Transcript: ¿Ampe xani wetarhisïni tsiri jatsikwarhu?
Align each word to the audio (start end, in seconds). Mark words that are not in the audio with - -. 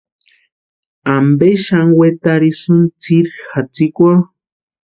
¿Ampe 1.15 1.47
xani 1.65 1.93
wetarhisïni 1.99 2.85
tsiri 3.01 3.31
jatsikwarhu? 3.49 4.23